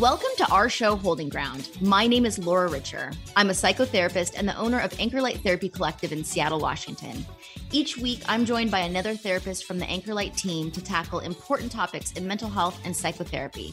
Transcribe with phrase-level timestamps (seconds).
[0.00, 1.70] Welcome to our show, Holding Ground.
[1.80, 3.12] My name is Laura Richer.
[3.36, 7.24] I'm a psychotherapist and the owner of Anchor Light Therapy Collective in Seattle, Washington.
[7.70, 11.70] Each week, I'm joined by another therapist from the Anchor Light team to tackle important
[11.70, 13.72] topics in mental health and psychotherapy.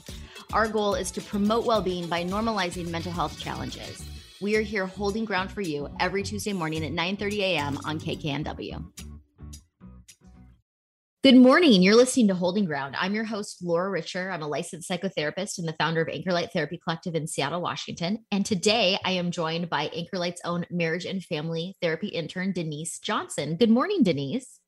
[0.53, 4.05] Our goal is to promote well being by normalizing mental health challenges.
[4.41, 7.79] We are here holding ground for you every Tuesday morning at 9 30 a.m.
[7.83, 9.10] on KKNW.
[11.23, 11.83] Good morning.
[11.83, 12.95] You're listening to Holding Ground.
[12.97, 14.31] I'm your host, Laura Richer.
[14.31, 18.25] I'm a licensed psychotherapist and the founder of Anchor Light Therapy Collective in Seattle, Washington.
[18.31, 22.97] And today I am joined by Anchor Light's own marriage and family therapy intern, Denise
[22.97, 23.55] Johnson.
[23.55, 24.59] Good morning, Denise.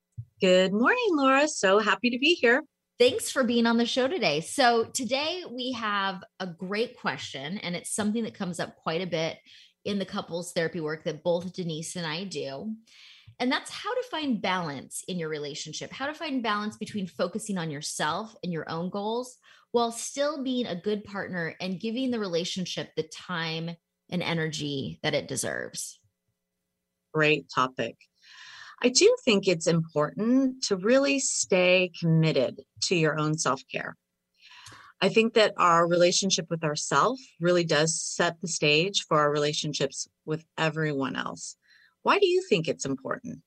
[0.41, 1.47] Good morning, Laura.
[1.47, 2.61] So happy to be here.
[2.99, 4.41] Thanks for being on the show today.
[4.41, 9.08] So, today we have a great question, and it's something that comes up quite a
[9.08, 9.39] bit
[9.85, 12.75] in the couples therapy work that both Denise and I do.
[13.40, 17.58] And that's how to find balance in your relationship, how to find balance between focusing
[17.58, 19.38] on yourself and your own goals
[19.72, 23.72] while still being a good partner and giving the relationship the time
[24.09, 26.00] and energy that it deserves.
[27.14, 27.95] Great topic.
[28.81, 33.97] I do think it's important to really stay committed to your own self care.
[35.02, 40.08] I think that our relationship with ourself really does set the stage for our relationships
[40.25, 41.58] with everyone else.
[42.04, 43.40] Why do you think it's important?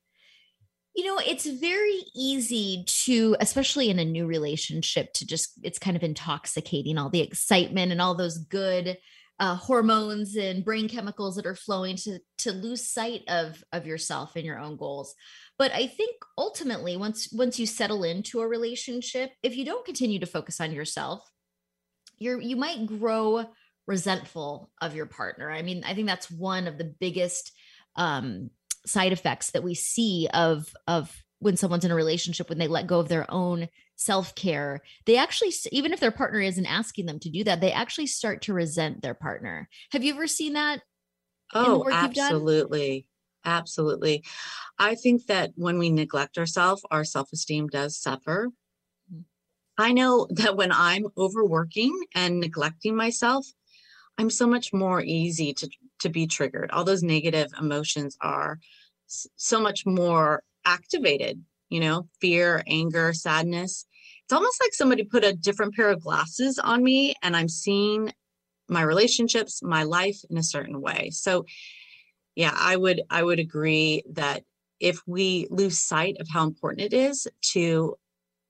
[0.95, 5.97] You know, it's very easy to, especially in a new relationship, to just, it's kind
[5.97, 8.97] of intoxicating all the excitement and all those good
[9.39, 14.35] uh, hormones and brain chemicals that are flowing to to lose sight of of yourself
[14.35, 15.15] and your own goals
[15.59, 20.19] but i think ultimately once once you settle into a relationship if you don't continue
[20.19, 21.23] to focus on yourself
[22.19, 23.45] you're you might grow
[23.87, 27.53] resentful of your partner i mean i think that's one of the biggest
[27.97, 28.51] um,
[28.87, 32.87] side effects that we see of of when someone's in a relationship when they let
[32.87, 37.31] go of their own self-care they actually even if their partner isn't asking them to
[37.31, 39.69] do that they actually start to resent their partner.
[39.91, 40.83] Have you ever seen that
[41.55, 43.09] oh absolutely.
[43.45, 44.25] Absolutely.
[44.77, 48.51] I think that when we neglect ourselves our self-esteem does suffer.
[49.13, 49.25] Mm.
[49.79, 53.47] i know that when i'm overworking and neglecting myself
[54.19, 55.69] i'm so much more easy to
[56.01, 56.71] to be triggered.
[56.71, 58.59] All those negative emotions are
[59.07, 63.87] so much more activated, you know, fear, anger, sadness.
[64.25, 68.13] It's almost like somebody put a different pair of glasses on me and I'm seeing
[68.69, 71.11] my relationships, my life in a certain way.
[71.13, 71.47] So
[72.35, 74.43] yeah, I would I would agree that
[74.81, 77.97] if we lose sight of how important it is to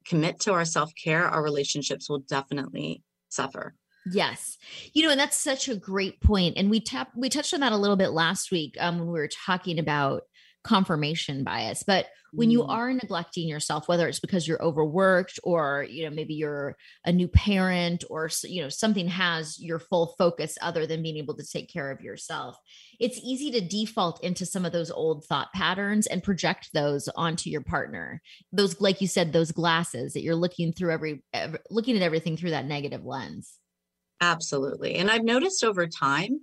[0.04, 3.74] commit to our self-care, our relationships will definitely suffer.
[4.12, 4.56] Yes.
[4.92, 6.54] You know, and that's such a great point.
[6.56, 9.18] And we tap we touched on that a little bit last week um, when we
[9.18, 10.22] were talking about
[10.62, 11.82] confirmation bias.
[11.82, 12.68] But when you mm.
[12.68, 17.28] are neglecting yourself, whether it's because you're overworked or, you know, maybe you're a new
[17.28, 21.72] parent or, you know, something has your full focus other than being able to take
[21.72, 22.58] care of yourself,
[23.00, 27.48] it's easy to default into some of those old thought patterns and project those onto
[27.48, 28.20] your partner.
[28.52, 32.36] Those, like you said, those glasses that you're looking through every, every looking at everything
[32.36, 33.54] through that negative lens.
[34.20, 34.94] Absolutely.
[34.96, 36.40] And I've noticed over time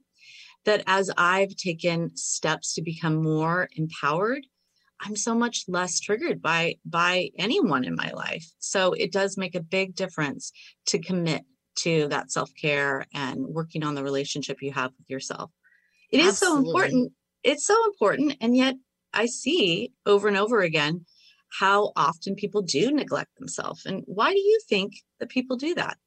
[0.66, 4.46] that as I've taken steps to become more empowered,
[5.02, 8.46] I'm so much less triggered by by anyone in my life.
[8.60, 10.52] So it does make a big difference
[10.88, 11.44] to commit
[11.76, 15.52] to that self-care and working on the relationship you have with yourself.
[16.12, 16.64] It is Absolutely.
[16.64, 17.14] so important.
[17.44, 18.76] It's so important and yet
[19.14, 21.06] I see over and over again
[21.60, 23.86] how often people do neglect themselves.
[23.86, 25.98] And why do you think that people do that?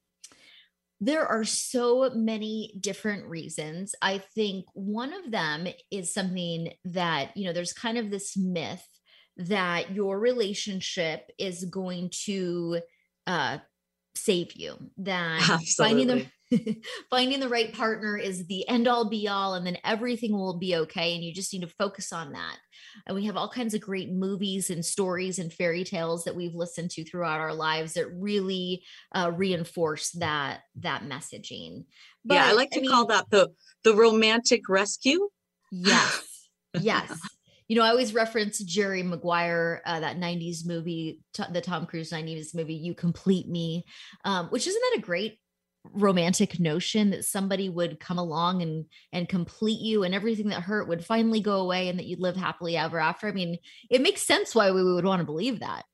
[1.01, 3.95] There are so many different reasons.
[4.01, 8.87] I think one of them is something that, you know, there's kind of this myth
[9.37, 12.81] that your relationship is going to
[13.27, 13.59] uh,
[14.15, 15.67] save you, that Absolutely.
[15.77, 16.27] finding the
[17.11, 20.77] finding the right partner is the end all be all and then everything will be
[20.77, 22.57] okay and you just need to focus on that.
[23.07, 26.55] And we have all kinds of great movies and stories and fairy tales that we've
[26.55, 31.85] listened to throughout our lives that really uh, reinforce that that messaging.
[32.25, 33.51] But, yeah i like to I mean, call that the
[33.85, 35.29] the romantic rescue.
[35.73, 36.23] Yes
[36.81, 37.19] yes.
[37.69, 42.13] You know, I always reference Jerry Maguire, uh, that 90s movie, t- the Tom Cruise
[42.13, 43.85] 90s movie, You Complete Me,
[44.25, 45.41] um, which isn't that a great
[45.93, 50.89] romantic notion that somebody would come along and and complete you and everything that hurt
[50.89, 53.29] would finally go away and that you'd live happily ever after.
[53.29, 53.59] I mean
[53.91, 55.85] it makes sense why we would want to believe that.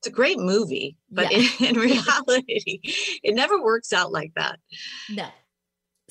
[0.00, 1.46] It's a great movie but yeah.
[1.60, 2.80] in, in, reality
[3.22, 4.58] it never works out like that.
[5.10, 5.28] No.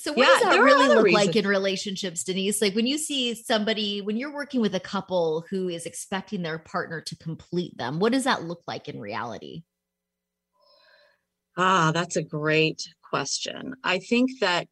[0.00, 1.26] So what yeah, does that really look reasons.
[1.26, 2.60] like in relationships denise?
[2.60, 6.58] Like when you see somebody when you're working with a couple who is expecting their
[6.58, 9.62] partner to complete them what does that look like in reality
[11.56, 13.74] Ah, that's a great question.
[13.84, 14.68] I think that,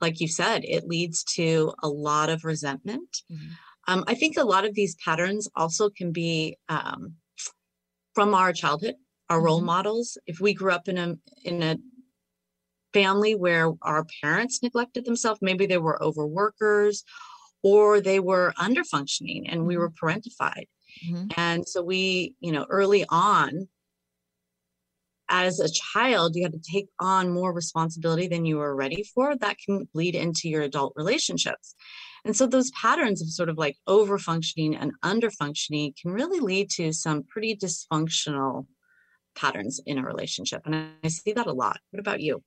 [0.00, 3.22] like you said, it leads to a lot of resentment.
[3.30, 3.52] Mm-hmm.
[3.88, 7.14] Um, I think a lot of these patterns also can be um,
[8.14, 8.94] from our childhood,
[9.28, 9.46] our mm-hmm.
[9.46, 10.18] role models.
[10.26, 11.76] If we grew up in a in a
[12.92, 17.02] family where our parents neglected themselves, maybe they were overworkers
[17.62, 19.82] or they were under functioning and we mm-hmm.
[19.82, 20.66] were parentified.
[21.06, 21.26] Mm-hmm.
[21.36, 23.68] And so we, you know, early on
[25.30, 29.36] as a child, you had to take on more responsibility than you were ready for.
[29.36, 31.74] That can bleed into your adult relationships.
[32.24, 36.40] And so those patterns of sort of like over functioning and under functioning can really
[36.40, 38.66] lead to some pretty dysfunctional
[39.34, 40.62] patterns in a relationship.
[40.66, 41.78] And I see that a lot.
[41.92, 42.42] What about you?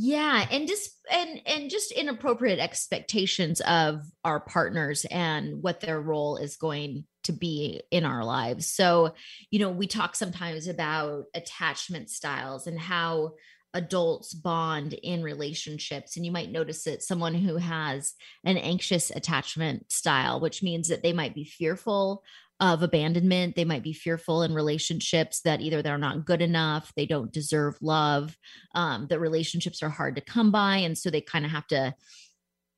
[0.00, 6.36] yeah and just and and just inappropriate expectations of our partners and what their role
[6.36, 9.14] is going to be in our lives so
[9.50, 13.32] you know we talk sometimes about attachment styles and how
[13.74, 18.14] adults bond in relationships and you might notice that someone who has
[18.44, 22.22] an anxious attachment style which means that they might be fearful
[22.60, 23.54] of abandonment.
[23.54, 27.76] They might be fearful in relationships that either they're not good enough, they don't deserve
[27.80, 28.36] love,
[28.74, 30.78] um, that relationships are hard to come by.
[30.78, 31.94] And so they kind of have to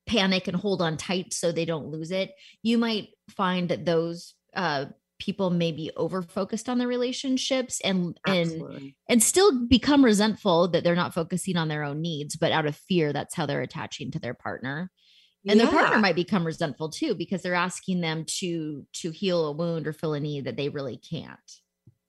[0.07, 2.33] panic and hold on tight so they don't lose it.
[2.63, 4.87] You might find that those uh,
[5.21, 8.77] people may be over focused on their relationships and Absolutely.
[8.77, 12.67] and and still become resentful that they're not focusing on their own needs but out
[12.67, 14.91] of fear that's how they're attaching to their partner
[15.47, 15.65] and yeah.
[15.65, 19.87] their partner might become resentful too because they're asking them to to heal a wound
[19.87, 21.39] or fill a need that they really can't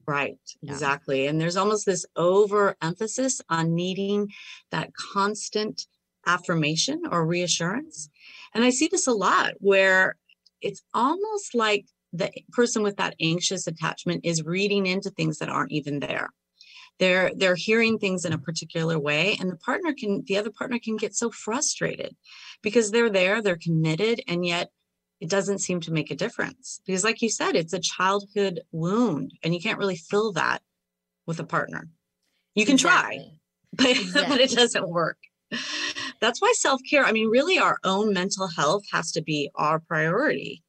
[0.07, 0.71] right yeah.
[0.71, 4.29] exactly and there's almost this overemphasis on needing
[4.71, 5.85] that constant
[6.25, 8.09] affirmation or reassurance
[8.55, 10.15] and i see this a lot where
[10.61, 15.71] it's almost like the person with that anxious attachment is reading into things that aren't
[15.71, 16.29] even there.
[16.99, 20.77] They're they're hearing things in a particular way and the partner can the other partner
[20.77, 22.15] can get so frustrated
[22.61, 24.69] because they're there they're committed and yet
[25.19, 26.81] it doesn't seem to make a difference.
[26.85, 30.61] Because like you said it's a childhood wound and you can't really fill that
[31.25, 31.87] with a partner.
[32.53, 33.17] You can exactly.
[33.17, 33.25] try
[33.73, 34.29] but, exactly.
[34.29, 35.17] but it doesn't work.
[36.19, 40.63] That's why self-care i mean really our own mental health has to be our priority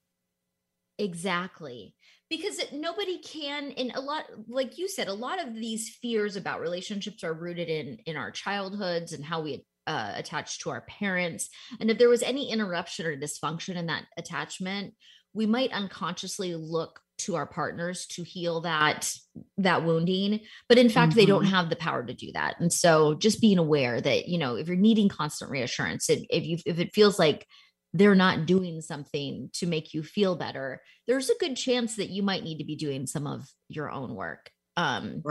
[0.98, 1.94] exactly
[2.32, 6.60] because nobody can in a lot like you said a lot of these fears about
[6.60, 11.50] relationships are rooted in in our childhoods and how we uh, attach to our parents
[11.80, 14.94] and if there was any interruption or dysfunction in that attachment
[15.34, 19.12] we might unconsciously look to our partners to heal that
[19.58, 21.18] that wounding but in fact mm-hmm.
[21.18, 21.54] they don't mm-hmm.
[21.54, 24.68] have the power to do that and so just being aware that you know if
[24.68, 27.46] you're needing constant reassurance if you if it feels like
[27.92, 32.22] they're not doing something to make you feel better, there's a good chance that you
[32.22, 34.50] might need to be doing some of your own work.
[34.76, 35.22] Um,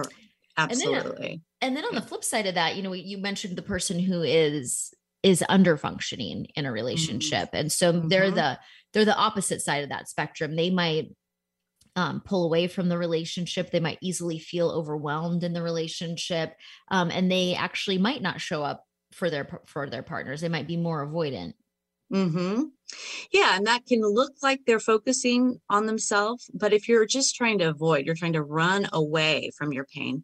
[0.57, 0.99] Absolutely.
[1.09, 3.61] And then, and then on the flip side of that, you know, you mentioned the
[3.61, 4.93] person who is
[5.23, 6.73] is under functioning in a mm-hmm.
[6.73, 7.57] relationship, mm-hmm.
[7.57, 8.07] and so mm-hmm.
[8.07, 8.59] they're the
[8.93, 10.55] they're the opposite side of that spectrum.
[10.55, 11.15] They might
[11.95, 13.71] um, pull away from the relationship.
[13.71, 16.55] They might easily feel overwhelmed in the relationship,
[16.89, 20.41] um, and they actually might not show up for their for their partners.
[20.41, 21.53] They might be more avoidant.
[22.11, 22.63] Mm-hmm.
[23.31, 26.49] Yeah, and that can look like they're focusing on themselves.
[26.53, 30.23] But if you're just trying to avoid, you're trying to run away from your pain,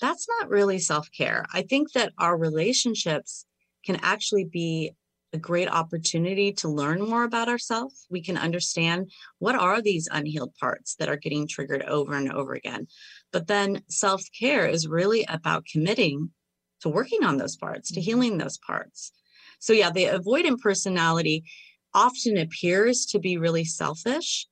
[0.00, 1.44] that's not really self care.
[1.52, 3.44] I think that our relationships
[3.84, 4.92] can actually be
[5.32, 8.06] a great opportunity to learn more about ourselves.
[8.10, 12.54] We can understand what are these unhealed parts that are getting triggered over and over
[12.54, 12.86] again.
[13.32, 16.30] But then self care is really about committing
[16.80, 18.04] to working on those parts, to mm-hmm.
[18.04, 19.12] healing those parts.
[19.58, 21.44] So, yeah, the avoidant personality
[21.94, 24.46] often appears to be really selfish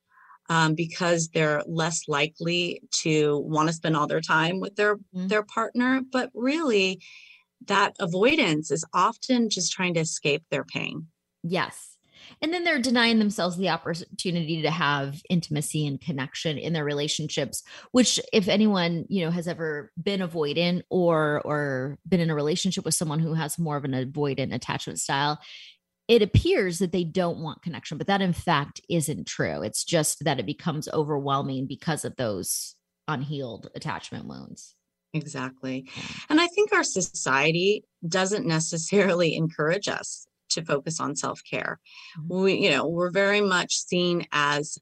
[0.49, 5.27] um, because they're less likely to want to spend all their time with their mm-hmm.
[5.27, 6.01] their partner.
[6.11, 7.01] But really,
[7.65, 11.07] that avoidance is often just trying to escape their pain.
[11.43, 11.96] Yes.
[12.41, 17.63] And then they're denying themselves the opportunity to have intimacy and connection in their relationships,
[17.91, 22.85] which if anyone, you know, has ever been avoidant or or been in a relationship
[22.85, 25.39] with someone who has more of an avoidant attachment style,
[26.07, 29.61] it appears that they don't want connection, but that in fact isn't true.
[29.61, 32.75] It's just that it becomes overwhelming because of those
[33.07, 34.75] unhealed attachment wounds.
[35.13, 35.89] Exactly.
[36.29, 41.79] And I think our society doesn't necessarily encourage us to focus on self-care.
[42.19, 42.43] Mm-hmm.
[42.43, 44.77] We, you know, we're very much seen as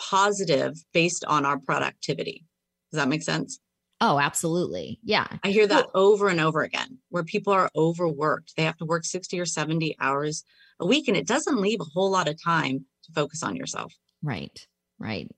[0.00, 2.44] positive based on our productivity.
[2.90, 3.60] Does that make sense?
[4.00, 5.00] Oh, absolutely.
[5.02, 5.26] Yeah.
[5.42, 8.54] I hear that over and over again where people are overworked.
[8.56, 10.44] They have to work 60 or 70 hours
[10.78, 13.92] a week and it doesn't leave a whole lot of time to focus on yourself.
[14.22, 14.66] Right.
[15.00, 15.28] Right.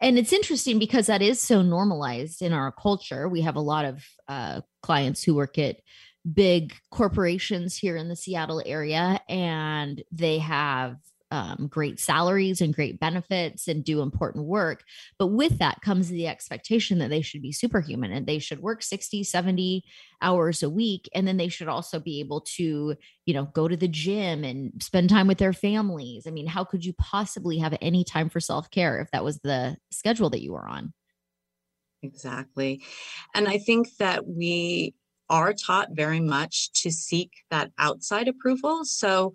[0.00, 3.28] And it's interesting because that is so normalized in our culture.
[3.28, 5.76] We have a lot of uh, clients who work at
[6.30, 10.96] big corporations here in the Seattle area, and they have
[11.32, 14.84] um, great salaries and great benefits and do important work.
[15.18, 18.82] But with that comes the expectation that they should be superhuman and they should work
[18.82, 19.82] 60, 70
[20.20, 21.08] hours a week.
[21.14, 24.74] And then they should also be able to, you know, go to the gym and
[24.82, 26.26] spend time with their families.
[26.26, 29.38] I mean, how could you possibly have any time for self care if that was
[29.38, 30.92] the schedule that you were on?
[32.02, 32.82] Exactly.
[33.34, 34.94] And I think that we
[35.32, 38.84] are taught very much to seek that outside approval.
[38.84, 39.32] So,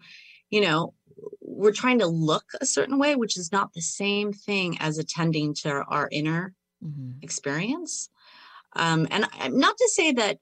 [0.51, 0.94] you know,
[1.42, 5.56] we're trying to look a certain way, which is not the same thing as attending
[5.56, 7.13] to our inner mm-hmm.
[7.24, 8.10] experience.
[8.75, 10.38] Um, and not to say that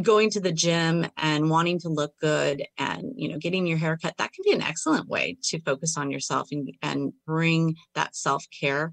[0.00, 3.96] going to the gym and wanting to look good and you know getting your hair
[3.96, 8.16] cut that can be an excellent way to focus on yourself and, and bring that
[8.16, 8.92] self-care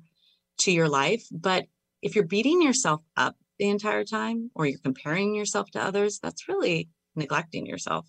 [0.59, 1.65] to your life but
[2.03, 6.47] if you're beating yourself up the entire time or you're comparing yourself to others that's
[6.47, 8.07] really neglecting yourself.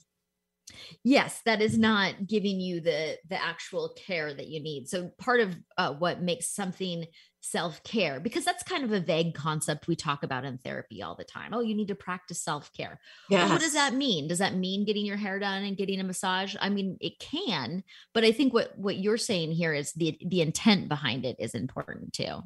[1.04, 4.88] Yes that is not giving you the the actual care that you need.
[4.88, 7.04] So part of uh, what makes something
[7.42, 11.24] self-care because that's kind of a vague concept we talk about in therapy all the
[11.24, 11.52] time.
[11.52, 12.98] Oh you need to practice self-care.
[13.28, 13.42] Yes.
[13.42, 14.28] well, what does that mean?
[14.28, 16.56] Does that mean getting your hair done and getting a massage?
[16.58, 20.40] I mean it can but i think what what you're saying here is the the
[20.40, 22.40] intent behind it is important too.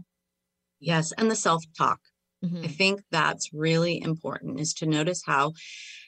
[0.80, 2.00] Yes and the self-talk
[2.44, 2.64] mm-hmm.
[2.64, 5.52] i think that's really important is to notice how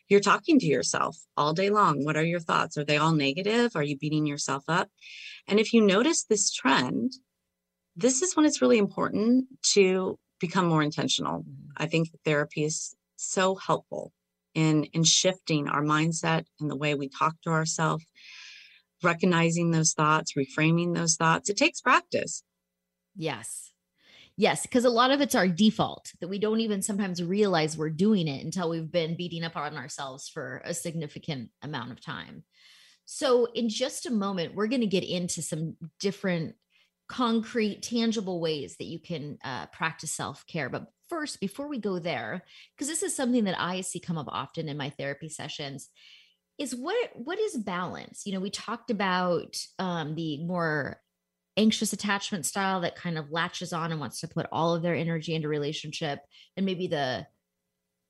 [0.08, 2.04] you're talking to yourself all day long.
[2.04, 2.78] What are your thoughts?
[2.78, 3.72] Are they all negative?
[3.76, 4.88] Are you beating yourself up?
[5.46, 7.12] And if you notice this trend,
[7.94, 11.40] this is when it's really important to become more intentional.
[11.40, 11.70] Mm-hmm.
[11.76, 14.12] I think therapy is so helpful
[14.54, 18.04] in in shifting our mindset and the way we talk to ourselves,
[19.02, 21.50] recognizing those thoughts, reframing those thoughts.
[21.50, 22.42] It takes practice.
[23.14, 23.72] Yes.
[24.38, 27.90] Yes, because a lot of it's our default that we don't even sometimes realize we're
[27.90, 32.44] doing it until we've been beating up on ourselves for a significant amount of time.
[33.04, 36.54] So, in just a moment, we're going to get into some different
[37.08, 40.68] concrete, tangible ways that you can uh, practice self care.
[40.68, 42.44] But first, before we go there,
[42.76, 45.88] because this is something that I see come up often in my therapy sessions,
[46.58, 48.22] is what what is balance?
[48.24, 51.00] You know, we talked about um, the more
[51.58, 54.94] anxious attachment style that kind of latches on and wants to put all of their
[54.94, 56.20] energy into relationship
[56.56, 57.26] and maybe the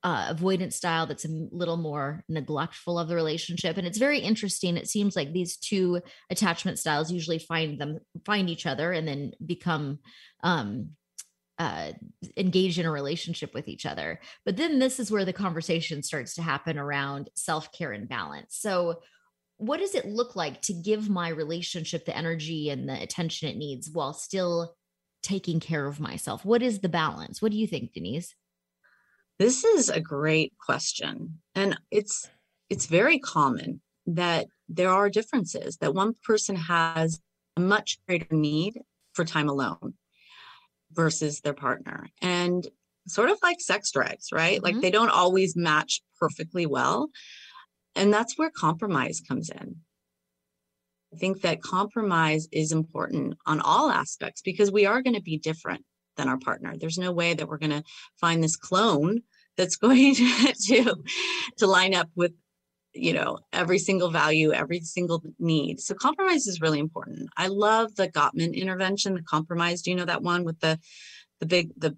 [0.05, 4.77] uh, avoidant style that's a little more neglectful of the relationship and it's very interesting
[4.77, 6.01] it seems like these two
[6.31, 9.99] attachment styles usually find them find each other and then become
[10.45, 10.91] um
[11.59, 11.91] uh,
[12.37, 14.21] engaged in a relationship with each other.
[14.45, 18.57] But then this is where the conversation starts to happen around self care and balance.
[18.61, 19.01] So,
[19.59, 23.57] what does it look like to give my relationship the energy and the attention it
[23.57, 24.75] needs while still
[25.23, 26.45] taking care of myself?
[26.45, 27.43] What is the balance?
[27.43, 28.35] What do you think, Denise?
[29.39, 31.41] This is a great question.
[31.55, 32.29] And it's
[32.71, 37.21] it's very common that there are differences that one person has
[37.57, 38.81] a much greater need
[39.13, 39.95] for time alone
[40.93, 42.09] versus their partner.
[42.23, 42.67] And
[43.07, 44.57] sort of like sex drives, right?
[44.57, 44.65] Mm-hmm.
[44.65, 47.11] Like they don't always match perfectly well.
[47.95, 49.77] And that's where compromise comes in.
[51.13, 55.39] I think that compromise is important on all aspects because we are going to be
[55.39, 55.85] different
[56.17, 56.75] than our partner.
[56.77, 57.85] There's no way that we're going to
[58.21, 59.23] find this clone
[59.57, 60.97] that's going to, to,
[61.59, 62.33] to line up with
[62.95, 67.95] you know every single value every single need so compromise is really important i love
[67.97, 70.79] the gottman intervention the compromise do you know that one with the
[71.39, 71.97] the big the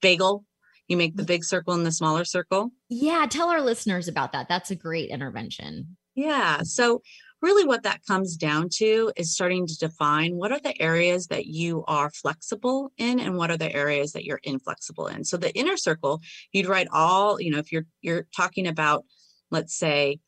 [0.00, 0.44] bagel
[0.88, 2.70] you make the big circle and the smaller circle.
[2.88, 4.48] Yeah, tell our listeners about that.
[4.48, 5.96] That's a great intervention.
[6.14, 6.62] Yeah.
[6.62, 7.02] So,
[7.40, 11.46] really, what that comes down to is starting to define what are the areas that
[11.46, 15.24] you are flexible in and what are the areas that you're inflexible in.
[15.24, 16.20] So, the inner circle,
[16.52, 19.04] you'd write all, you know, if you're you're talking about,
[19.50, 20.18] let's say,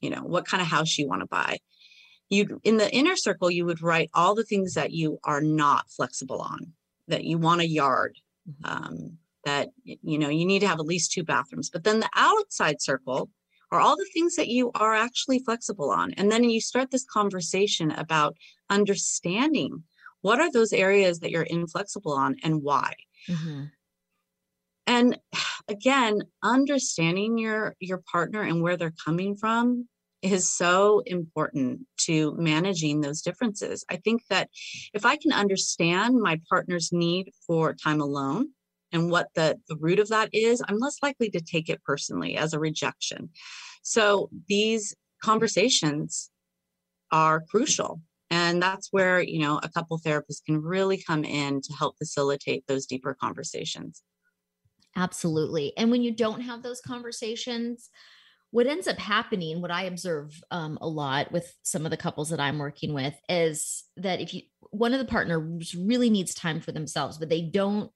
[0.00, 1.58] you know, what kind of house you want to buy.
[2.30, 5.90] You in the inner circle, you would write all the things that you are not
[5.90, 6.72] flexible on,
[7.08, 8.16] that you want a yard,
[8.48, 8.86] mm-hmm.
[8.86, 12.10] um, that you know you need to have at least two bathrooms but then the
[12.16, 13.30] outside circle
[13.70, 17.04] are all the things that you are actually flexible on and then you start this
[17.04, 18.36] conversation about
[18.70, 19.82] understanding
[20.20, 22.92] what are those areas that you're inflexible on and why
[23.28, 23.64] mm-hmm.
[24.86, 25.18] and
[25.68, 29.86] again understanding your your partner and where they're coming from
[30.22, 33.84] is so important to managing those differences.
[33.90, 34.48] I think that
[34.94, 38.50] if I can understand my partner's need for time alone,
[38.92, 42.36] and what the, the root of that is, I'm less likely to take it personally
[42.36, 43.30] as a rejection.
[43.82, 46.30] So these conversations
[47.10, 48.00] are crucial.
[48.30, 52.64] And that's where, you know, a couple therapists can really come in to help facilitate
[52.66, 54.02] those deeper conversations.
[54.96, 55.72] Absolutely.
[55.76, 57.90] And when you don't have those conversations,
[58.50, 62.28] what ends up happening, what I observe um, a lot with some of the couples
[62.30, 66.60] that I'm working with, is that if you one of the partners really needs time
[66.60, 67.90] for themselves, but they don't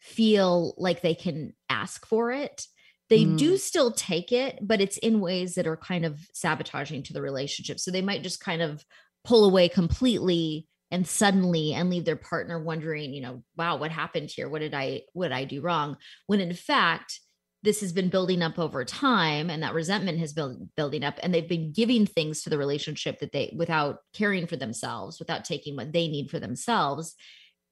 [0.00, 2.66] feel like they can ask for it,
[3.08, 3.38] they mm.
[3.38, 7.22] do still take it, but it's in ways that are kind of sabotaging to the
[7.22, 7.80] relationship.
[7.80, 8.84] So they might just kind of
[9.24, 14.30] pull away completely and suddenly and leave their partner wondering, you know, wow, what happened
[14.30, 14.48] here?
[14.48, 15.96] What did I what did I do wrong?
[16.26, 17.20] When in fact,
[17.62, 21.34] this has been building up over time and that resentment has been building up and
[21.34, 25.74] they've been giving things to the relationship that they without caring for themselves without taking
[25.74, 27.14] what they need for themselves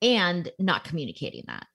[0.02, 1.66] and not communicating that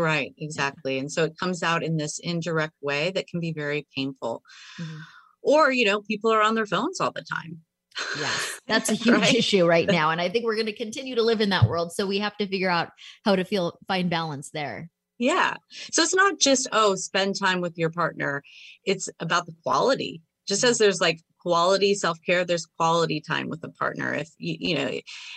[0.00, 3.86] right exactly and so it comes out in this indirect way that can be very
[3.94, 4.42] painful
[4.80, 4.98] mm-hmm.
[5.42, 7.60] or you know people are on their phones all the time
[8.18, 9.34] yes that's a huge right?
[9.34, 11.92] issue right now and i think we're going to continue to live in that world
[11.92, 12.90] so we have to figure out
[13.24, 15.54] how to feel find balance there yeah.
[15.92, 18.42] So it's not just, oh, spend time with your partner.
[18.84, 20.22] It's about the quality.
[20.46, 24.12] Just as there's like quality self-care, there's quality time with a partner.
[24.12, 24.90] If you, you know,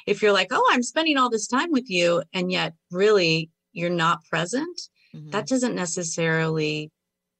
[0.07, 3.89] if you're like, oh, I'm spending all this time with you, and yet really you're
[3.89, 4.79] not present,
[5.15, 5.29] mm-hmm.
[5.31, 6.91] that doesn't necessarily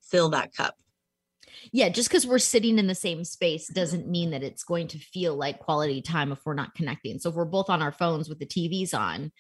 [0.01, 0.75] fill that cup.
[1.71, 4.99] Yeah, just because we're sitting in the same space doesn't mean that it's going to
[4.99, 7.19] feel like quality time if we're not connecting.
[7.19, 9.31] So if we're both on our phones with the TVs on,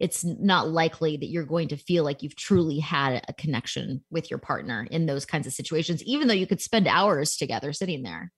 [0.00, 4.30] it's not likely that you're going to feel like you've truly had a connection with
[4.30, 8.02] your partner in those kinds of situations, even though you could spend hours together sitting
[8.02, 8.32] there.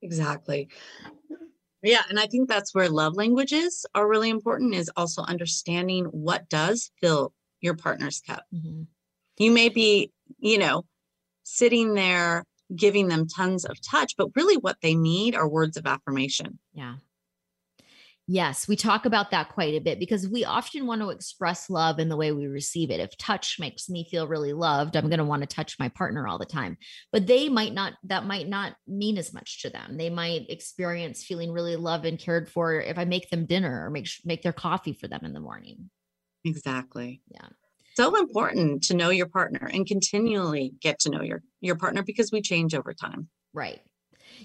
[0.00, 0.68] Exactly.
[1.82, 2.02] Yeah.
[2.08, 6.90] And I think that's where love languages are really important is also understanding what does
[7.00, 8.44] fill your partner's cup.
[8.54, 8.82] Mm-hmm.
[9.38, 10.84] You may be, you know,
[11.44, 15.86] sitting there giving them tons of touch, but really what they need are words of
[15.86, 16.58] affirmation.
[16.74, 16.96] Yeah.
[18.30, 21.98] Yes, we talk about that quite a bit because we often want to express love
[21.98, 23.00] in the way we receive it.
[23.00, 26.28] If touch makes me feel really loved, I'm going to want to touch my partner
[26.28, 26.76] all the time.
[27.10, 29.96] But they might not, that might not mean as much to them.
[29.96, 33.88] They might experience feeling really loved and cared for if I make them dinner or
[33.88, 35.88] make, make their coffee for them in the morning.
[36.44, 37.22] Exactly.
[37.28, 37.48] Yeah.
[37.94, 42.30] So important to know your partner and continually get to know your your partner because
[42.30, 43.28] we change over time.
[43.52, 43.80] Right.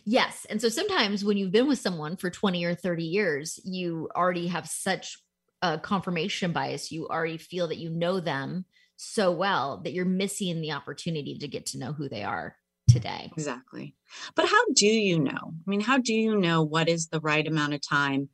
[0.06, 0.48] Yes.
[0.50, 4.48] And so sometimes when you've been with someone for 20 or 30 years, you already
[4.48, 5.18] have such
[5.62, 6.92] a confirmation bias.
[6.92, 11.48] You already feel that you know them so well that you're missing the opportunity to
[11.48, 12.56] get to know who they are
[12.90, 13.32] today.
[13.34, 13.96] Exactly.
[14.36, 15.32] But how do you know?
[15.32, 18.30] I mean, how do you know what is the right amount of time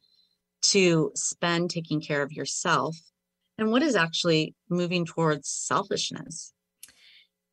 [0.61, 2.97] to spend taking care of yourself
[3.61, 6.53] and what is actually moving towards selfishness?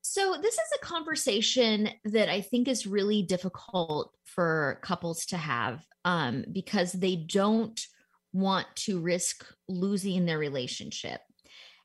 [0.03, 5.85] So, this is a conversation that I think is really difficult for couples to have
[6.05, 7.79] um, because they don't
[8.33, 11.21] want to risk losing their relationship.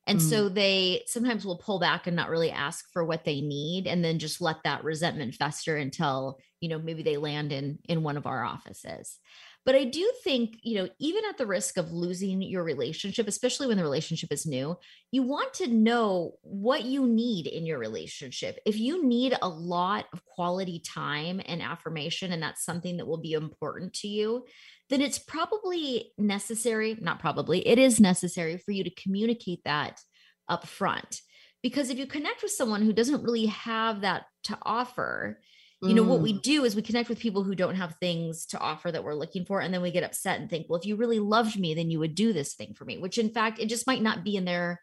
[0.07, 0.29] And mm.
[0.29, 4.03] so they sometimes will pull back and not really ask for what they need and
[4.03, 8.17] then just let that resentment fester until, you know, maybe they land in in one
[8.17, 9.17] of our offices.
[9.63, 13.67] But I do think, you know, even at the risk of losing your relationship, especially
[13.67, 14.75] when the relationship is new,
[15.11, 18.59] you want to know what you need in your relationship.
[18.65, 23.21] If you need a lot of quality time and affirmation, and that's something that will
[23.21, 24.45] be important to you,
[24.89, 30.01] then it's probably necessary, not probably, it is necessary for you to communicate that
[30.49, 31.21] up front.
[31.61, 35.39] Because if you connect with someone who doesn't really have that to offer,
[35.83, 36.41] you know what we mm.
[36.41, 39.45] do is we connect with people who don't have things to offer that we're looking
[39.45, 41.89] for and then we get upset and think well if you really loved me then
[41.89, 44.35] you would do this thing for me which in fact it just might not be
[44.35, 44.79] in their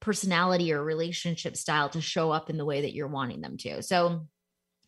[0.00, 3.82] personality or relationship style to show up in the way that you're wanting them to
[3.82, 4.26] so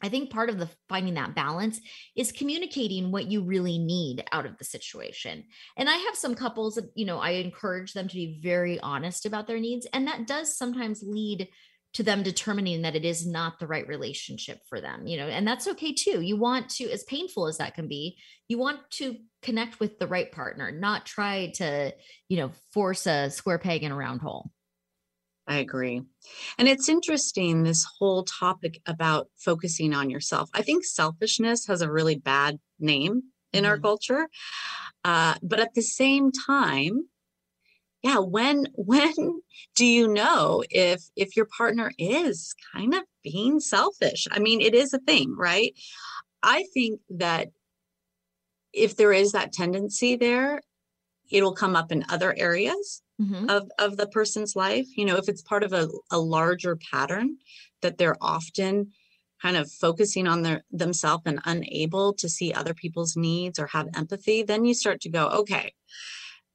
[0.00, 1.80] I think part of the finding that balance
[2.14, 5.44] is communicating what you really need out of the situation.
[5.76, 9.26] And I have some couples that, you know, I encourage them to be very honest
[9.26, 9.86] about their needs.
[9.92, 11.48] And that does sometimes lead
[11.94, 15.46] to them determining that it is not the right relationship for them you know and
[15.46, 18.16] that's okay too you want to as painful as that can be
[18.48, 21.92] you want to connect with the right partner not try to
[22.28, 24.50] you know force a square peg in a round hole
[25.48, 26.02] I agree.
[26.58, 30.50] And it's interesting, this whole topic about focusing on yourself.
[30.52, 33.22] I think selfishness has a really bad name
[33.54, 33.70] in mm-hmm.
[33.70, 34.28] our culture.
[35.04, 37.08] Uh, but at the same time,
[38.02, 39.42] yeah when when
[39.74, 44.26] do you know if if your partner is kind of being selfish?
[44.30, 45.74] I mean it is a thing right?
[46.42, 47.48] I think that
[48.72, 50.60] if there is that tendency there
[51.30, 53.50] it'll come up in other areas mm-hmm.
[53.50, 54.86] of of the person's life.
[54.96, 57.38] You know if it's part of a, a larger pattern
[57.82, 58.92] that they're often
[59.40, 63.88] kind of focusing on their themselves and unable to see other people's needs or have
[63.96, 65.72] empathy, then you start to go, okay,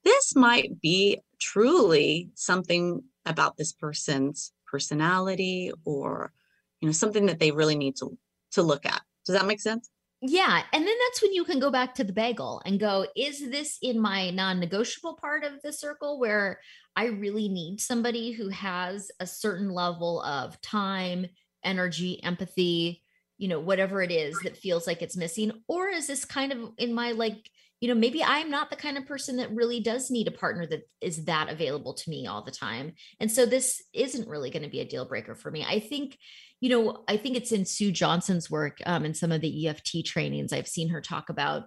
[0.03, 6.31] this might be truly something about this person's personality or
[6.79, 8.17] you know something that they really need to
[8.53, 9.01] to look at.
[9.25, 9.89] Does that make sense?
[10.25, 10.63] Yeah.
[10.71, 13.77] And then that's when you can go back to the bagel and go, is this
[13.81, 16.61] in my non negotiable part of the circle where
[16.95, 21.25] I really need somebody who has a certain level of time,
[21.65, 23.03] energy, empathy,
[23.37, 25.51] you know, whatever it is that feels like it's missing?
[25.67, 27.49] Or is this kind of in my like,
[27.83, 30.65] you know, maybe I'm not the kind of person that really does need a partner
[30.67, 32.93] that is that available to me all the time.
[33.19, 35.65] And so this isn't really going to be a deal breaker for me.
[35.67, 36.17] I think
[36.61, 40.05] you know, I think it's in Sue Johnson's work um, and some of the EFT
[40.05, 41.63] trainings I've seen her talk about,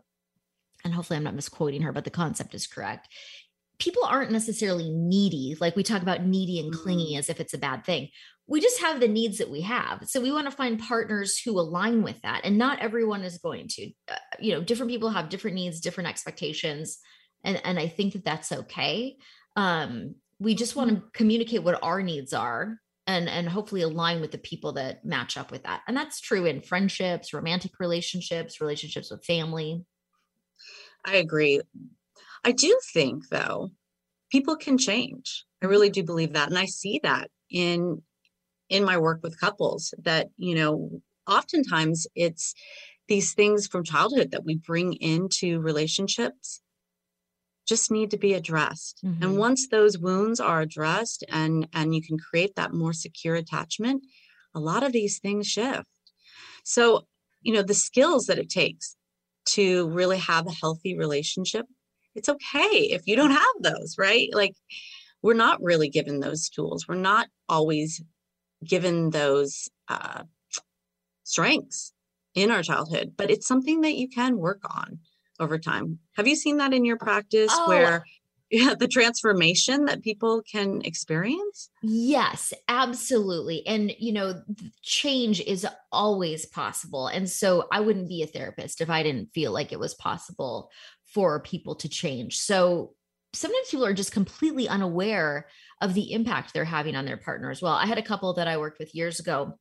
[0.84, 3.08] and hopefully I'm not misquoting her, but the concept is correct.
[3.78, 7.18] People aren't necessarily needy, like we talk about needy and clingy mm.
[7.18, 8.08] as if it's a bad thing.
[8.48, 10.04] We just have the needs that we have.
[10.06, 12.42] So we want to find partners who align with that.
[12.44, 16.08] And not everyone is going to, uh, you know, different people have different needs, different
[16.08, 16.98] expectations.
[17.42, 19.16] And, and I think that that's okay.
[19.56, 24.32] Um, we just want to communicate what our needs are and and hopefully align with
[24.32, 29.10] the people that match up with that and that's true in friendships romantic relationships relationships
[29.10, 29.84] with family
[31.04, 31.60] i agree
[32.44, 33.70] i do think though
[34.30, 38.02] people can change i really do believe that and i see that in
[38.68, 40.90] in my work with couples that you know
[41.26, 42.54] oftentimes it's
[43.08, 46.60] these things from childhood that we bring into relationships
[47.66, 49.00] just need to be addressed.
[49.04, 49.22] Mm-hmm.
[49.22, 54.02] and once those wounds are addressed and and you can create that more secure attachment
[54.54, 55.86] a lot of these things shift.
[56.64, 57.06] So
[57.42, 58.96] you know the skills that it takes
[59.46, 61.66] to really have a healthy relationship
[62.16, 64.28] it's okay if you don't have those right?
[64.32, 64.54] Like
[65.22, 66.86] we're not really given those tools.
[66.86, 68.02] We're not always
[68.64, 70.22] given those uh,
[71.24, 71.92] strengths
[72.34, 74.98] in our childhood but it's something that you can work on
[75.40, 75.98] over time.
[76.16, 78.04] Have you seen that in your practice oh, where
[78.50, 81.70] yeah, the transformation that people can experience?
[81.82, 83.66] Yes, absolutely.
[83.66, 84.42] And you know,
[84.82, 87.08] change is always possible.
[87.08, 90.70] And so I wouldn't be a therapist if I didn't feel like it was possible
[91.12, 92.38] for people to change.
[92.38, 92.94] So
[93.36, 95.46] sometimes people are just completely unaware
[95.80, 97.74] of the impact they're having on their partner as well.
[97.74, 99.58] I had a couple that I worked with years ago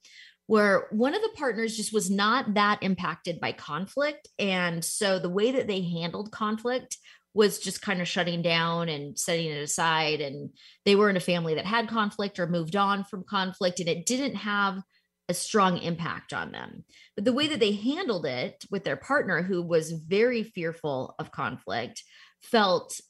[0.47, 4.27] where one of the partners just was not that impacted by conflict.
[4.37, 6.97] And so the way that they handled conflict
[7.33, 10.21] was just kind of shutting down and setting it aside.
[10.21, 10.51] And
[10.85, 14.05] they were in a family that had conflict or moved on from conflict, and it
[14.05, 14.81] didn't have
[15.27, 16.85] a strong impact on them.
[17.15, 21.31] But the way that they handled it with their partner, who was very fearful of
[21.31, 22.03] conflict,
[22.41, 23.01] felt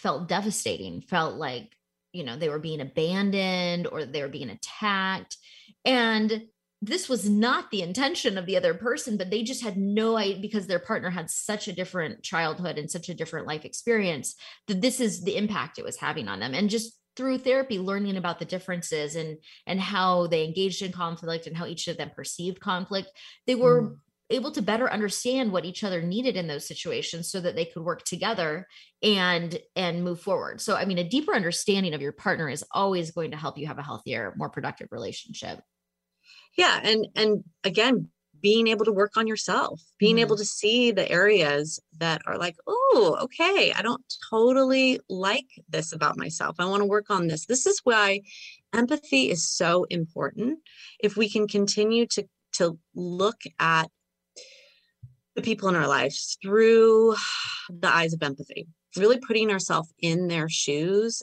[0.00, 1.76] felt devastating, felt like,
[2.12, 5.36] you know, they were being abandoned or they were being attacked.
[5.84, 6.44] And
[6.82, 10.40] this was not the intention of the other person, but they just had no idea
[10.40, 14.34] because their partner had such a different childhood and such a different life experience
[14.66, 16.54] that this is the impact it was having on them.
[16.54, 19.36] And just through therapy, learning about the differences and
[19.66, 23.10] and how they engaged in conflict and how each of them perceived conflict,
[23.46, 23.96] they were mm.
[24.30, 27.82] Able to better understand what each other needed in those situations so that they could
[27.82, 28.66] work together
[29.02, 30.60] and and move forward.
[30.60, 33.66] So I mean, a deeper understanding of your partner is always going to help you
[33.66, 35.60] have a healthier, more productive relationship
[36.56, 38.08] yeah and and again
[38.40, 40.22] being able to work on yourself being mm-hmm.
[40.22, 45.92] able to see the areas that are like oh okay i don't totally like this
[45.92, 48.20] about myself i want to work on this this is why
[48.72, 50.58] empathy is so important
[51.00, 53.90] if we can continue to to look at
[55.40, 57.14] the people in our lives through
[57.68, 61.22] the eyes of empathy really putting ourselves in their shoes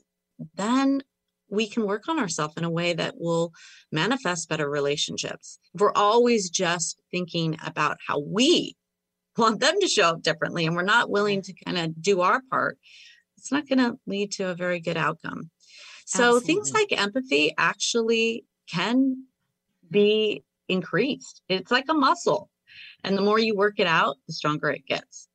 [0.56, 1.02] then
[1.50, 3.54] we can work on ourselves in a way that will
[3.92, 5.60] manifest better relationships.
[5.74, 8.76] If we're always just thinking about how we
[9.38, 12.42] want them to show up differently and we're not willing to kind of do our
[12.50, 12.78] part,
[13.38, 15.50] it's not going to lead to a very good outcome.
[16.06, 16.48] So Absolutely.
[16.48, 19.26] things like empathy actually can
[19.90, 21.42] be increased.
[21.48, 22.50] It's like a muscle.
[23.04, 25.28] And the more you work it out, the stronger it gets.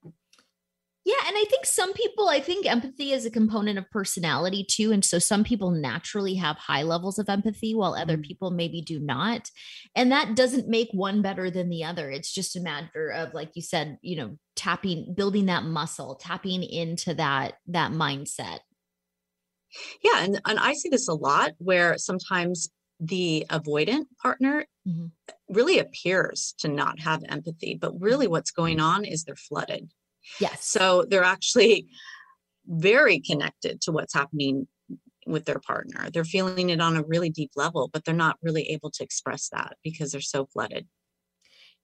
[1.04, 4.92] Yeah, and I think some people, I think empathy is a component of personality too.
[4.92, 8.22] And so some people naturally have high levels of empathy while other mm-hmm.
[8.22, 9.50] people maybe do not.
[9.96, 12.08] And that doesn't make one better than the other.
[12.08, 16.62] It's just a matter of, like you said, you know, tapping, building that muscle, tapping
[16.62, 18.60] into that that mindset.
[20.04, 22.68] Yeah, and, and I see this a lot where sometimes
[23.04, 25.06] the avoidant partner mm-hmm.
[25.48, 28.32] really appears to not have empathy, but really mm-hmm.
[28.32, 29.90] what's going on is they're flooded
[30.40, 30.64] Yes.
[30.66, 31.88] So they're actually
[32.66, 34.66] very connected to what's happening
[35.26, 36.10] with their partner.
[36.10, 39.48] They're feeling it on a really deep level, but they're not really able to express
[39.50, 40.86] that because they're so flooded.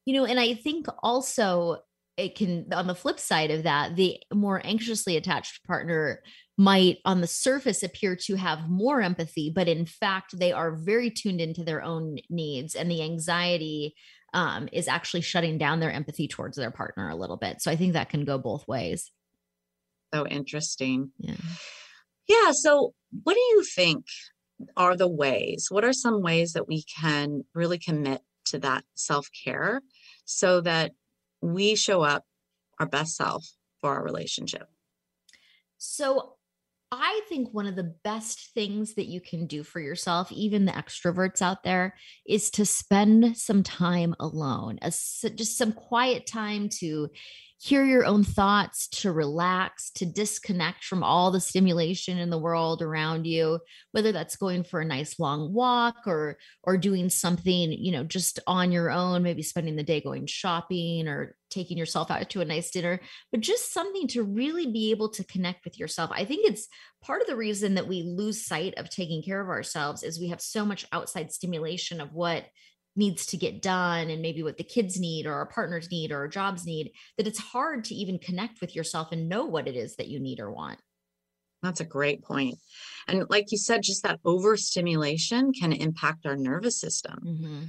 [0.07, 1.78] You know, and I think also
[2.18, 6.22] it can on the flip side of that the more anxiously attached partner
[6.59, 11.11] might on the surface appear to have more empathy but in fact they are very
[11.11, 13.94] tuned into their own needs and the anxiety
[14.35, 17.62] um, is actually shutting down their empathy towards their partner a little bit.
[17.62, 19.11] So i think that can go both ways.
[20.12, 21.12] So interesting.
[21.18, 21.35] Yeah.
[22.26, 24.04] Yeah so what do you think
[24.76, 29.81] are the ways what are some ways that we can really commit to that self-care
[30.24, 30.90] so that
[31.40, 32.24] we show up
[32.79, 33.46] our best self
[33.81, 34.68] for our relationship.
[35.79, 36.35] So
[36.90, 40.72] I think one of the best things that you can do for yourself, even the
[40.72, 41.94] extroverts out there,
[42.27, 47.11] is to spend some time alone, a, just some quiet time to
[47.61, 52.83] hear your own thoughts, to relax, to disconnect from all the stimulation in the world
[52.83, 53.59] around you,
[53.90, 58.38] whether that's going for a nice long walk or or doing something, you know, just
[58.47, 62.44] on your own, maybe spending the day going shopping or taking yourself out to a
[62.44, 63.01] nice dinner,
[63.33, 66.11] but just something to really be able to connect with yourself.
[66.12, 66.68] I think it's
[67.03, 70.29] part of the reason that we lose sight of taking care of ourselves is we
[70.29, 72.44] have so much outside stimulation of what
[72.98, 76.18] needs to get done and maybe what the kids need or our partners need or
[76.18, 79.76] our jobs need that it's hard to even connect with yourself and know what it
[79.76, 80.80] is that you need or want.
[81.62, 82.56] That's a great point.
[83.06, 87.20] And like you said just that overstimulation can impact our nervous system.
[87.24, 87.62] Mm-hmm.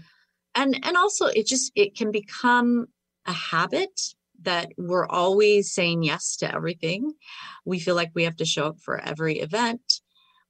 [0.56, 2.88] and and also it just it can become
[3.28, 4.02] a habit
[4.42, 7.14] that we're always saying yes to everything.
[7.66, 10.02] We feel like we have to show up for every event.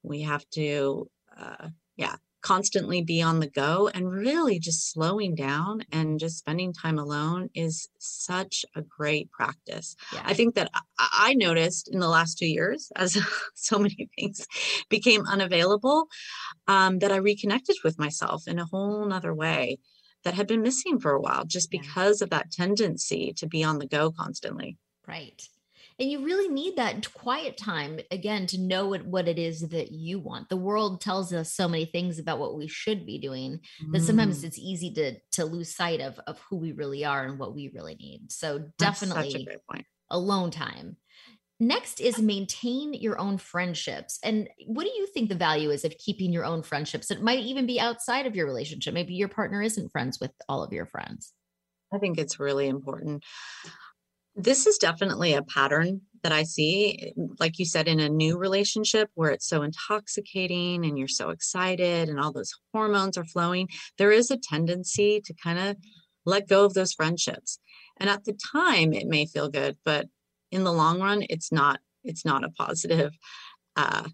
[0.03, 2.15] We have to uh, yeah
[2.49, 7.47] constantly be on the go and really just slowing down and just spending time alone
[7.53, 9.95] is such a great practice.
[10.12, 10.23] Yeah.
[10.25, 13.15] I think that I noticed in the last two years, as
[13.53, 14.47] so many things
[14.89, 16.07] became unavailable,
[16.67, 19.77] um, that I reconnected with myself in a whole nother way
[20.23, 22.25] that had been missing for a while just because yeah.
[22.25, 24.75] of that tendency to be on the go constantly.
[25.07, 25.39] Right
[25.99, 29.91] and you really need that quiet time again to know what, what it is that
[29.91, 30.47] you want.
[30.47, 33.59] The world tells us so many things about what we should be doing
[33.91, 34.45] that sometimes mm.
[34.45, 37.71] it's easy to to lose sight of of who we really are and what we
[37.73, 38.31] really need.
[38.31, 39.47] So definitely
[40.09, 40.95] alone time.
[41.59, 44.17] Next is maintain your own friendships.
[44.23, 47.12] And what do you think the value is of keeping your own friendships?
[47.12, 48.93] It might even be outside of your relationship.
[48.93, 51.33] Maybe your partner isn't friends with all of your friends.
[51.93, 53.25] I think it's really important
[54.39, 59.10] this is definitely a pattern that I see, like you said, in a new relationship
[59.15, 63.67] where it's so intoxicating and you're so excited and all those hormones are flowing.
[63.97, 65.78] There is a tendency to kind of
[66.25, 67.60] let go of those friendships.
[67.97, 70.08] And at the time, it may feel good, but
[70.52, 71.80] in the long run, it's not.
[72.06, 73.12] It's not a positive
[73.75, 74.08] uh,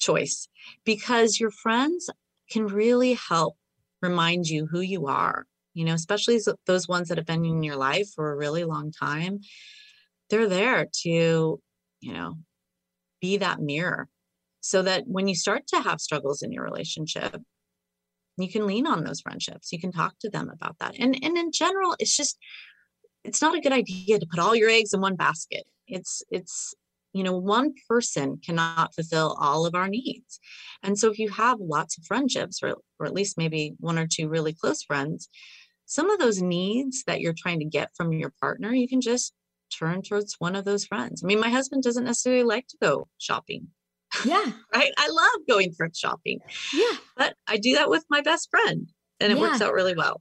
[0.00, 0.48] choice
[0.84, 2.08] because your friends
[2.48, 3.56] can really help
[4.00, 7.76] remind you who you are you know, especially those ones that have been in your
[7.76, 9.40] life for a really long time.
[10.30, 11.60] They're there to,
[12.00, 12.38] you know,
[13.20, 14.08] be that mirror
[14.60, 17.36] so that when you start to have struggles in your relationship,
[18.38, 19.72] you can lean on those friendships.
[19.72, 20.94] You can talk to them about that.
[20.98, 22.38] And and in general, it's just
[23.24, 25.64] it's not a good idea to put all your eggs in one basket.
[25.86, 26.74] It's it's
[27.12, 30.40] you know one person cannot fulfill all of our needs
[30.82, 34.06] and so if you have lots of friendships or, or at least maybe one or
[34.06, 35.28] two really close friends
[35.92, 39.34] some of those needs that you're trying to get from your partner, you can just
[39.78, 41.22] turn towards one of those friends.
[41.22, 43.68] I mean, my husband doesn't necessarily like to go shopping.
[44.24, 44.52] Yeah.
[44.74, 44.90] right.
[44.96, 46.38] I love going thrift shopping.
[46.72, 46.96] Yeah.
[47.14, 48.88] But I do that with my best friend
[49.20, 49.42] and it yeah.
[49.42, 50.18] works out really well.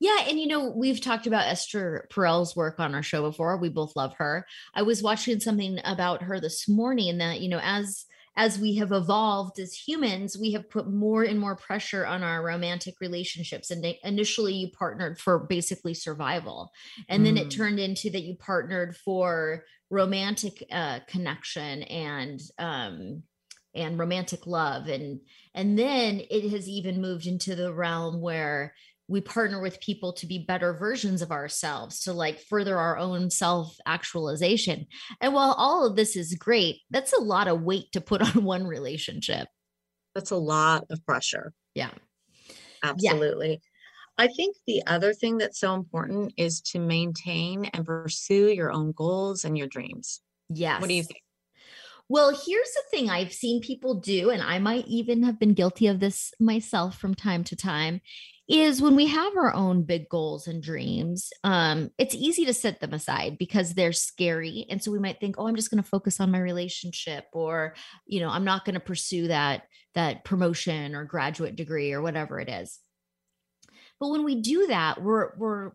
[0.00, 3.56] Yeah, and you know, we've talked about Esther Perel's work on our show before.
[3.56, 4.44] We both love her.
[4.74, 8.04] I was watching something about her this morning that, you know, as
[8.36, 12.44] as we have evolved as humans, we have put more and more pressure on our
[12.44, 13.70] romantic relationships.
[13.70, 16.70] And initially, you partnered for basically survival.
[17.08, 17.26] And mm.
[17.26, 17.56] then it mm.
[17.56, 23.22] turned into that you partnered for romantic uh, connection and, um,
[23.74, 25.20] and romantic love and
[25.54, 28.74] and then it has even moved into the realm where
[29.08, 33.30] we partner with people to be better versions of ourselves to like further our own
[33.30, 34.86] self actualization
[35.20, 38.44] and while all of this is great that's a lot of weight to put on
[38.44, 39.48] one relationship
[40.14, 41.90] that's a lot of pressure yeah
[42.82, 43.56] absolutely yeah.
[44.18, 48.92] I think the other thing that's so important is to maintain and pursue your own
[48.92, 50.22] goals and your dreams.
[50.48, 50.80] Yes.
[50.80, 51.20] What do you think?
[52.08, 55.88] Well, here's the thing I've seen people do, and I might even have been guilty
[55.88, 58.00] of this myself from time to time,
[58.48, 62.80] is when we have our own big goals and dreams, um, it's easy to set
[62.80, 64.66] them aside because they're scary.
[64.70, 67.74] And so we might think, oh, I'm just going to focus on my relationship, or,
[68.06, 69.62] you know, I'm not going to pursue that
[69.94, 72.78] that promotion or graduate degree or whatever it is.
[73.98, 75.72] But when we do that, we're we're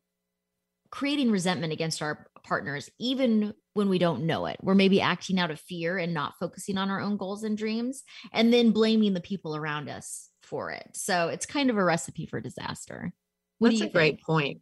[0.92, 4.58] creating resentment against our partners, even when we don't know it.
[4.62, 8.04] We're maybe acting out of fear and not focusing on our own goals and dreams,
[8.32, 10.90] and then blaming the people around us for it.
[10.94, 13.14] So it's kind of a recipe for disaster.
[13.58, 13.94] What That's a think?
[13.94, 14.60] great point.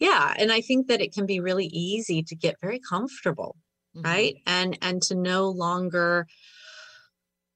[0.00, 0.34] Yeah.
[0.36, 3.56] And I think that it can be really easy to get very comfortable,
[3.96, 4.04] mm-hmm.
[4.04, 4.34] right?
[4.46, 6.26] And and to no longer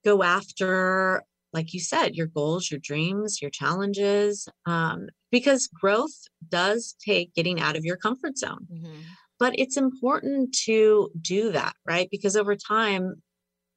[0.04, 6.14] go after like you said, your goals, your dreams, your challenges, um, because growth
[6.48, 8.66] does take getting out of your comfort zone.
[8.72, 9.00] Mm-hmm.
[9.38, 12.08] But it's important to do that, right?
[12.10, 13.22] Because over time,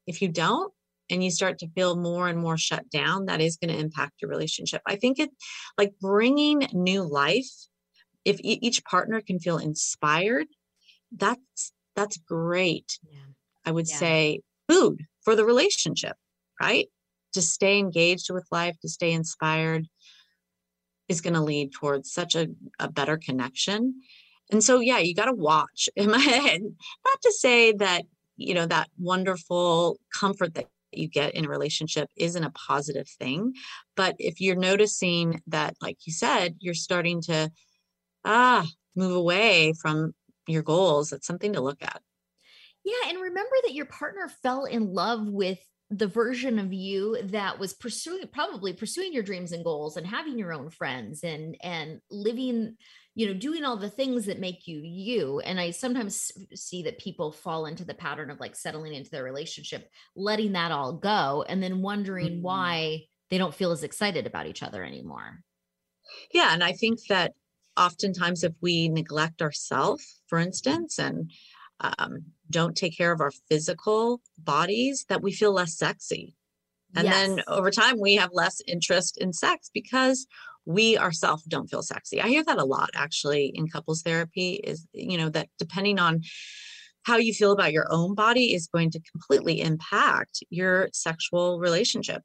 [0.07, 0.71] if you don't,
[1.09, 4.21] and you start to feel more and more shut down, that is going to impact
[4.21, 4.81] your relationship.
[4.85, 5.29] I think it
[5.77, 7.49] like bringing new life,
[8.23, 10.47] if each partner can feel inspired,
[11.15, 12.99] that's that's great.
[13.09, 13.19] Yeah.
[13.65, 13.97] I would yeah.
[13.97, 16.15] say food for the relationship,
[16.61, 16.87] right?
[17.33, 19.87] To stay engaged with life, to stay inspired
[21.07, 22.47] is going to lead towards such a,
[22.79, 24.01] a better connection.
[24.51, 28.03] And so, yeah, you got to watch in my head, not to say that,
[28.37, 33.53] you know, that wonderful comfort that you get in a relationship isn't a positive thing.
[33.95, 37.51] But if you're noticing that, like you said, you're starting to
[38.23, 40.13] ah move away from
[40.47, 42.01] your goals, that's something to look at.
[42.83, 43.09] Yeah.
[43.09, 45.59] And remember that your partner fell in love with
[45.91, 50.37] the version of you that was pursuing probably pursuing your dreams and goals and having
[50.37, 52.75] your own friends and and living
[53.15, 56.99] you know doing all the things that make you you and i sometimes see that
[56.99, 61.43] people fall into the pattern of like settling into their relationship letting that all go
[61.47, 62.41] and then wondering mm-hmm.
[62.41, 62.99] why
[63.31, 65.39] they don't feel as excited about each other anymore
[66.33, 67.33] yeah and i think that
[67.77, 71.31] oftentimes if we neglect ourselves for instance and
[71.81, 76.35] um, don't take care of our physical bodies that we feel less sexy
[76.95, 77.27] and yes.
[77.27, 80.27] then over time we have less interest in sex because
[80.65, 82.21] we ourselves don't feel sexy.
[82.21, 86.21] I hear that a lot actually in couples therapy is, you know, that depending on
[87.03, 92.23] how you feel about your own body is going to completely impact your sexual relationship.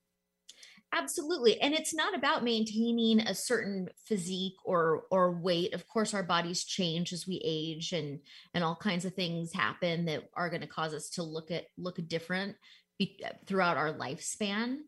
[0.93, 1.61] Absolutely.
[1.61, 5.73] And it's not about maintaining a certain physique or or weight.
[5.73, 8.19] Of course our bodies change as we age and
[8.55, 11.67] and all kinds of things happen that are going to cause us to look at
[11.79, 12.57] look different
[12.99, 14.79] be, throughout our lifespan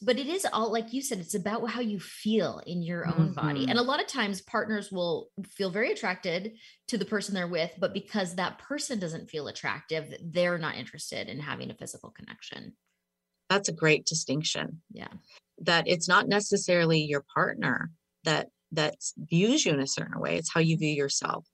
[0.00, 3.30] but it is all like you said it's about how you feel in your own
[3.30, 3.32] mm-hmm.
[3.32, 3.78] body and mm-hmm.
[3.78, 6.52] a lot of times partners will feel very attracted
[6.88, 11.28] to the person they're with but because that person doesn't feel attractive they're not interested
[11.28, 12.72] in having a physical connection
[13.48, 15.08] that's a great distinction yeah
[15.58, 17.90] that it's not necessarily your partner
[18.24, 21.46] that that views you in a certain way it's how you view yourself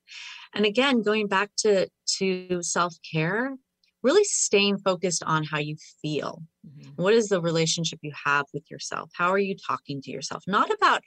[0.55, 3.57] and again going back to to self-care
[4.03, 6.43] really staying focused on how you feel.
[6.67, 7.03] Mm-hmm.
[7.03, 9.11] What is the relationship you have with yourself?
[9.15, 10.45] How are you talking to yourself?
[10.47, 11.03] Not about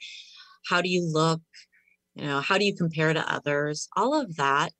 [0.68, 1.40] how do you look,
[2.14, 3.88] you know, how do you compare to others?
[3.96, 4.72] All of that,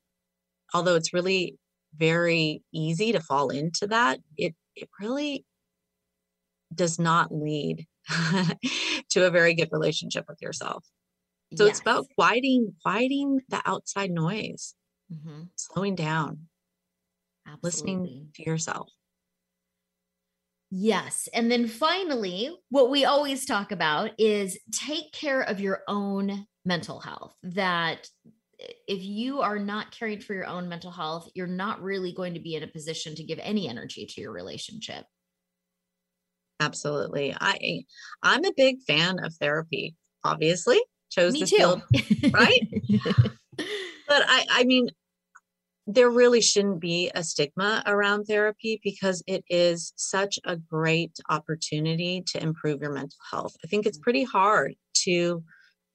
[0.74, 1.56] although it's really
[1.96, 5.44] very easy to fall into that, it it really
[6.74, 7.86] does not lead
[9.10, 10.84] to a very good relationship with yourself.
[11.54, 11.72] So yes.
[11.72, 14.74] it's about quieting quieting the outside noise,
[15.12, 15.42] mm-hmm.
[15.56, 16.48] slowing down.
[17.46, 17.66] Absolutely.
[17.66, 18.88] listening to yourself.
[20.70, 21.28] Yes.
[21.34, 26.98] And then finally, what we always talk about is take care of your own mental
[26.98, 27.34] health.
[27.42, 28.08] That
[28.88, 32.40] if you are not caring for your own mental health, you're not really going to
[32.40, 35.04] be in a position to give any energy to your relationship.
[36.60, 37.34] Absolutely.
[37.38, 37.84] I
[38.22, 40.80] I'm a big fan of therapy, obviously.
[41.10, 41.56] Chose Me this too.
[41.56, 41.82] field,
[42.32, 42.60] right?
[43.58, 44.88] but I I mean,
[45.86, 52.22] there really shouldn't be a stigma around therapy because it is such a great opportunity
[52.28, 53.56] to improve your mental health.
[53.64, 54.02] I think it's mm.
[54.02, 55.42] pretty hard to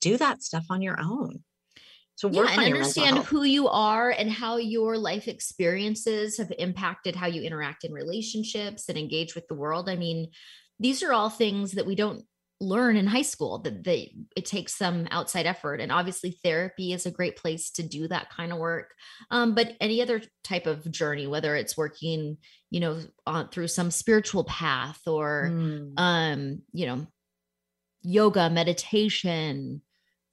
[0.02, 1.44] do that stuff on your own.
[2.20, 7.16] To work yeah, and understand who you are and how your life experiences have impacted
[7.16, 9.88] how you interact in relationships and engage with the world.
[9.88, 10.32] I mean,
[10.80, 12.24] these are all things that we don't
[12.60, 17.06] learn in high school that they it takes some outside effort and obviously therapy is
[17.06, 18.94] a great place to do that kind of work.
[19.30, 22.38] Um, but any other type of journey whether it's working
[22.72, 25.94] you know on through some spiritual path or mm.
[25.98, 27.06] um you know
[28.02, 29.82] yoga meditation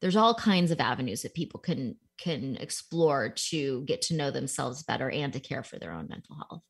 [0.00, 4.82] there's all kinds of avenues that people can can explore to get to know themselves
[4.82, 6.62] better and to care for their own mental health.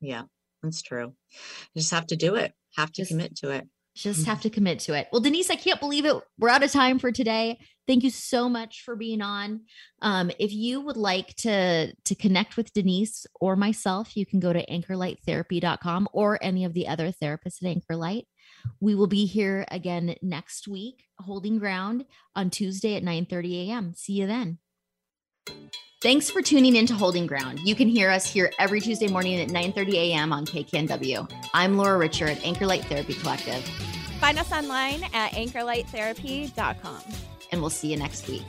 [0.00, 0.22] Yeah
[0.62, 1.14] that's true.
[1.74, 3.68] You just have to do it have to just, commit to it
[4.02, 5.08] just have to commit to it.
[5.12, 6.16] Well, Denise, I can't believe it.
[6.38, 7.58] We're out of time for today.
[7.86, 9.62] Thank you so much for being on.
[10.00, 14.52] Um, if you would like to to connect with Denise or myself, you can go
[14.52, 18.24] to anchorlighttherapy.com or any of the other therapists at Anchorlight.
[18.80, 22.04] We will be here again next week, holding ground
[22.36, 23.94] on Tuesday at 9 30 a.m.
[23.94, 24.58] See you then.
[26.00, 27.60] Thanks for tuning in to Holding Ground.
[27.60, 30.32] You can hear us here every Tuesday morning at 9:30 a.m.
[30.32, 31.30] on KKNW.
[31.52, 33.62] I'm Laura Richard, at Anchor Light Therapy Collective.
[34.18, 37.02] Find us online at anchorlighttherapy.com.
[37.52, 38.44] And we'll see you next week.